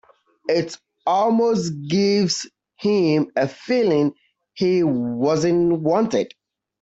It 0.47 0.79
almost 1.05 1.73
gives 1.87 2.49
him 2.77 3.29
a 3.35 3.47
feeling 3.47 4.15
he 4.55 4.81
wasn't 4.81 5.81
wanted. 5.81 6.33